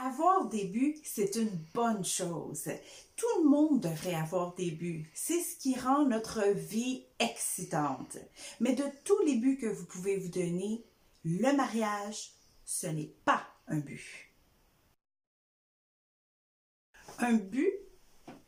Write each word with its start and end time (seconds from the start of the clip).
Avoir 0.00 0.48
des 0.48 0.64
buts, 0.64 0.96
c'est 1.02 1.34
une 1.34 1.58
bonne 1.74 2.04
chose. 2.04 2.70
Tout 3.16 3.42
le 3.42 3.48
monde 3.48 3.80
devrait 3.80 4.14
avoir 4.14 4.54
des 4.54 4.70
buts. 4.70 5.10
C'est 5.12 5.40
ce 5.40 5.56
qui 5.56 5.76
rend 5.76 6.04
notre 6.04 6.46
vie 6.50 7.04
excitante. 7.18 8.16
Mais 8.60 8.76
de 8.76 8.84
tous 9.02 9.18
les 9.26 9.34
buts 9.34 9.58
que 9.58 9.66
vous 9.66 9.86
pouvez 9.86 10.16
vous 10.16 10.28
donner, 10.28 10.84
le 11.24 11.52
mariage, 11.56 12.30
ce 12.64 12.86
n'est 12.86 13.12
pas 13.24 13.44
un 13.66 13.78
but. 13.78 14.32
Un 17.18 17.32
but 17.32 17.74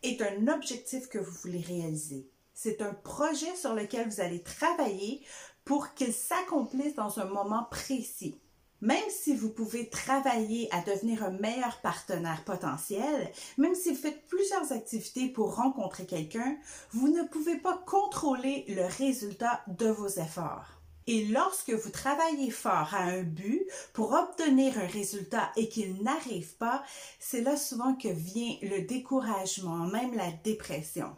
est 0.04 0.22
un 0.22 0.46
objectif 0.46 1.08
que 1.08 1.18
vous 1.18 1.36
voulez 1.42 1.62
réaliser. 1.62 2.30
C'est 2.54 2.80
un 2.80 2.94
projet 2.94 3.56
sur 3.56 3.74
lequel 3.74 4.08
vous 4.08 4.20
allez 4.20 4.44
travailler 4.44 5.26
pour 5.64 5.94
qu'il 5.94 6.12
s'accomplisse 6.12 6.94
dans 6.94 7.18
un 7.18 7.24
moment 7.24 7.64
précis. 7.64 8.40
Même 8.82 9.10
si 9.10 9.36
vous 9.36 9.50
pouvez 9.50 9.90
travailler 9.90 10.68
à 10.72 10.80
devenir 10.80 11.22
un 11.22 11.32
meilleur 11.32 11.80
partenaire 11.82 12.44
potentiel, 12.44 13.30
même 13.59 13.74
si 13.74 13.91
vous 13.91 14.00
faites 14.00 14.27
plusieurs 14.27 14.72
activités 14.72 15.28
pour 15.28 15.56
rencontrer 15.56 16.06
quelqu'un, 16.06 16.56
vous 16.92 17.08
ne 17.08 17.22
pouvez 17.24 17.56
pas 17.56 17.82
contrôler 17.86 18.64
le 18.69 18.86
résultat 18.86 19.62
de 19.69 19.88
vos 19.88 20.08
efforts. 20.08 20.80
Et 21.06 21.27
lorsque 21.27 21.70
vous 21.70 21.91
travaillez 21.91 22.50
fort 22.50 22.95
à 22.95 23.02
un 23.02 23.22
but 23.22 23.66
pour 23.92 24.12
obtenir 24.12 24.78
un 24.78 24.86
résultat 24.86 25.50
et 25.56 25.69
qu'il 25.69 26.02
n'arrive 26.02 26.55
pas, 26.56 26.83
c'est 27.19 27.41
là 27.42 27.56
souvent 27.56 27.94
que 27.94 28.08
vient 28.08 28.56
le 28.62 28.83
découragement, 28.83 29.86
même 29.86 30.14
la 30.14 30.30
dépression. 30.44 31.16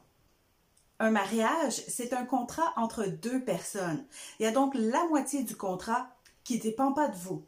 Un 0.98 1.10
mariage, 1.10 1.82
c'est 1.88 2.12
un 2.12 2.24
contrat 2.24 2.72
entre 2.76 3.06
deux 3.06 3.44
personnes. 3.44 4.04
Il 4.38 4.44
y 4.44 4.46
a 4.46 4.52
donc 4.52 4.72
la 4.74 5.04
moitié 5.08 5.42
du 5.42 5.56
contrat 5.56 6.08
qui 6.44 6.56
ne 6.56 6.62
dépend 6.62 6.92
pas 6.92 7.08
de 7.08 7.16
vous. 7.16 7.44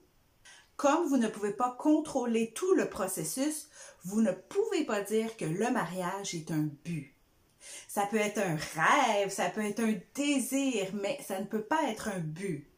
Comme 0.85 1.07
vous 1.07 1.17
ne 1.17 1.29
pouvez 1.29 1.55
pas 1.55 1.75
contrôler 1.79 2.53
tout 2.55 2.75
le 2.75 2.91
processus, 2.91 3.71
vous 4.05 4.21
ne 4.21 4.33
pouvez 4.33 4.85
pas 4.85 5.01
dire 5.01 5.35
que 5.39 5.47
le 5.47 5.71
mariage 5.71 6.35
est 6.35 6.51
un 6.51 6.69
but. 6.85 7.17
Ça 7.89 8.05
peut 8.05 8.19
être 8.19 8.37
un 8.37 8.57
rêve, 8.57 9.31
ça 9.31 9.49
peut 9.49 9.65
être 9.65 9.81
un 9.81 9.95
désir, 10.15 10.91
mais 10.93 11.19
ça 11.27 11.41
ne 11.41 11.47
peut 11.47 11.63
pas 11.63 11.85
être 11.85 12.09
un 12.09 12.19
but. 12.19 12.71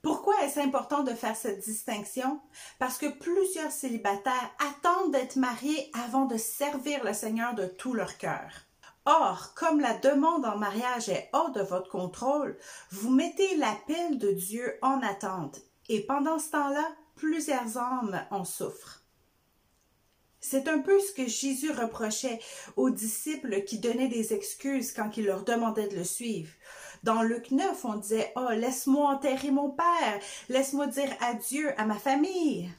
Pourquoi 0.00 0.44
est-ce 0.44 0.60
important 0.60 1.02
de 1.02 1.12
faire 1.12 1.34
cette 1.34 1.64
distinction? 1.64 2.40
Parce 2.78 2.98
que 2.98 3.08
plusieurs 3.18 3.72
célibataires 3.72 4.54
attendent 4.60 5.10
d'être 5.10 5.34
mariés 5.34 5.90
avant 6.04 6.26
de 6.26 6.36
servir 6.36 7.02
le 7.02 7.14
Seigneur 7.14 7.56
de 7.56 7.66
tout 7.66 7.94
leur 7.94 8.16
cœur. 8.16 8.52
Or, 9.06 9.54
comme 9.56 9.80
la 9.80 9.94
demande 9.94 10.46
en 10.46 10.56
mariage 10.56 11.08
est 11.08 11.30
hors 11.32 11.50
de 11.50 11.62
votre 11.62 11.90
contrôle, 11.90 12.56
vous 12.92 13.10
mettez 13.10 13.56
l'appel 13.56 14.18
de 14.18 14.30
Dieu 14.30 14.78
en 14.82 15.02
attente 15.02 15.62
et 15.88 16.00
pendant 16.00 16.38
ce 16.38 16.50
temps-là, 16.50 16.88
plusieurs 17.16 17.78
âmes 17.78 18.24
en 18.30 18.44
souffrent. 18.44 19.02
C'est 20.40 20.66
un 20.66 20.80
peu 20.80 20.98
ce 20.98 21.12
que 21.12 21.28
Jésus 21.28 21.70
reprochait 21.70 22.40
aux 22.76 22.90
disciples 22.90 23.62
qui 23.62 23.78
donnaient 23.78 24.08
des 24.08 24.34
excuses 24.34 24.92
quand 24.92 25.16
il 25.16 25.26
leur 25.26 25.44
demandait 25.44 25.86
de 25.86 25.96
le 25.96 26.04
suivre. 26.04 26.50
Dans 27.04 27.22
Luc 27.22 27.52
9, 27.52 27.84
on 27.84 27.94
disait 27.94 28.32
Oh, 28.36 28.48
laisse-moi 28.50 29.08
enterrer 29.08 29.52
mon 29.52 29.70
père, 29.70 30.20
laisse-moi 30.48 30.88
dire 30.88 31.10
adieu 31.20 31.72
à 31.80 31.84
ma 31.84 31.96
famille. 31.96 32.70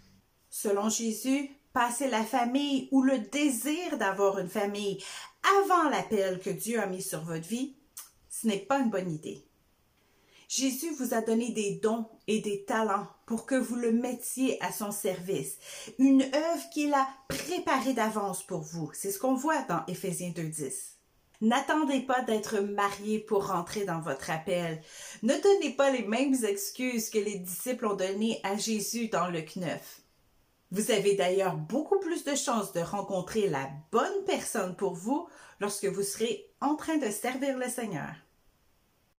Selon 0.49 0.89
Jésus, 0.89 1.49
passer 1.71 2.09
la 2.09 2.23
famille 2.23 2.89
ou 2.91 3.01
le 3.01 3.19
désir 3.19 3.97
d'avoir 3.97 4.39
une 4.39 4.49
famille 4.49 5.01
avant 5.61 5.89
l'appel 5.89 6.39
que 6.39 6.49
Dieu 6.49 6.79
a 6.81 6.85
mis 6.85 7.01
sur 7.01 7.21
votre 7.21 7.47
vie, 7.47 7.75
ce 8.29 8.47
n'est 8.47 8.59
pas 8.59 8.79
une 8.79 8.89
bonne 8.89 9.11
idée. 9.11 9.45
Jésus 10.55 10.91
vous 10.99 11.15
a 11.15 11.21
donné 11.21 11.49
des 11.49 11.79
dons 11.81 12.05
et 12.27 12.39
des 12.39 12.63
talents 12.63 13.07
pour 13.25 13.47
que 13.47 13.55
vous 13.55 13.75
le 13.75 13.91
mettiez 13.91 14.63
à 14.63 14.71
son 14.71 14.91
service. 14.91 15.57
Une 15.97 16.21
œuvre 16.21 16.69
qu'il 16.71 16.93
a 16.93 17.07
préparée 17.27 17.93
d'avance 17.93 18.43
pour 18.43 18.59
vous. 18.59 18.91
C'est 18.93 19.09
ce 19.09 19.17
qu'on 19.17 19.33
voit 19.33 19.63
dans 19.63 19.83
Éphésiens 19.87 20.29
2.10. 20.29 20.73
N'attendez 21.41 22.01
pas 22.01 22.21
d'être 22.21 22.59
marié 22.59 23.17
pour 23.17 23.47
rentrer 23.47 23.83
dans 23.85 23.99
votre 23.99 24.29
appel. 24.29 24.79
Ne 25.23 25.33
donnez 25.41 25.71
pas 25.71 25.89
les 25.89 26.03
mêmes 26.03 26.35
excuses 26.45 27.09
que 27.09 27.17
les 27.17 27.39
disciples 27.39 27.87
ont 27.87 27.95
données 27.95 28.39
à 28.43 28.55
Jésus 28.55 29.07
dans 29.07 29.29
Luc 29.29 29.55
9. 29.55 30.01
Vous 30.69 30.91
avez 30.91 31.15
d'ailleurs 31.15 31.57
beaucoup 31.57 31.99
plus 31.99 32.25
de 32.25 32.35
chances 32.35 32.73
de 32.73 32.79
rencontrer 32.79 33.49
la 33.49 33.71
bonne 33.91 34.23
personne 34.27 34.75
pour 34.75 34.93
vous 34.93 35.27
lorsque 35.59 35.85
vous 35.85 36.03
serez 36.03 36.45
en 36.61 36.75
train 36.75 36.97
de 36.97 37.09
servir 37.09 37.57
le 37.57 37.69
Seigneur. 37.69 38.13